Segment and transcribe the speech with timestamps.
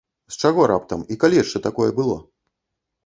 [0.35, 2.17] З чаго раптам, і калі яшчэ такое было?